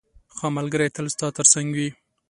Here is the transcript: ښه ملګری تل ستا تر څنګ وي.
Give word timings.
ښه 0.35 0.47
ملګری 0.57 0.87
تل 0.95 1.05
ستا 1.13 1.27
تر 1.37 1.45
څنګ 1.53 1.67
وي. 1.77 1.89